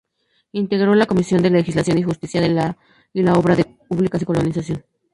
[0.53, 2.75] Integró la Comisión de Legislación y Justicia y la
[3.13, 4.83] de Obras Públicas y Colonización.